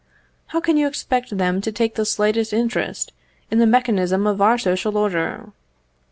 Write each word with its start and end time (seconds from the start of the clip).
How 0.47 0.59
can 0.59 0.77
you 0.77 0.87
expect 0.87 1.37
them 1.37 1.61
to 1.61 1.71
take 1.71 1.93
the 1.93 2.05
slightest 2.07 2.53
interest 2.53 3.13
in 3.51 3.59
the 3.59 3.67
mechanism 3.67 4.25
of 4.25 4.41
our 4.41 4.57
social 4.57 4.97
order? 4.97 5.51